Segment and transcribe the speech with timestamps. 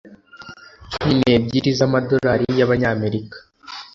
[0.91, 3.37] Cumi n ebyiri z amadolari y abanyamerika